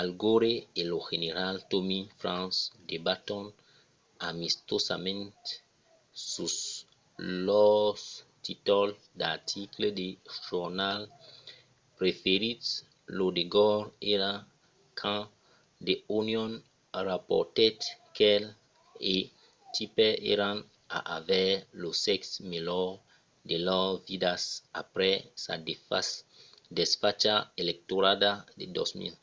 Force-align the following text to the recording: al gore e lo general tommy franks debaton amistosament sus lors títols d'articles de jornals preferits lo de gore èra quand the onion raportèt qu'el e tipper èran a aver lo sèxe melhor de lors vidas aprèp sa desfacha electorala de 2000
al 0.00 0.10
gore 0.22 0.52
e 0.80 0.82
lo 0.90 0.98
general 1.10 1.56
tommy 1.70 2.00
franks 2.20 2.58
debaton 2.90 3.44
amistosament 4.28 5.38
sus 6.32 6.56
lors 7.46 8.04
títols 8.46 8.96
d'articles 9.20 9.92
de 10.00 10.08
jornals 10.46 11.10
preferits 11.98 12.68
lo 13.16 13.26
de 13.36 13.44
gore 13.54 13.86
èra 14.14 14.32
quand 15.00 15.26
the 15.86 15.94
onion 16.18 16.52
raportèt 17.08 17.78
qu'el 18.16 18.44
e 19.14 19.16
tipper 19.74 20.12
èran 20.32 20.56
a 20.96 20.98
aver 21.18 21.50
lo 21.82 21.90
sèxe 22.06 22.32
melhor 22.52 22.88
de 23.48 23.56
lors 23.66 23.98
vidas 24.08 24.42
aprèp 24.82 25.18
sa 25.44 25.52
desfacha 26.78 27.34
electorala 27.62 28.30
de 28.58 28.64
2000 28.76 29.16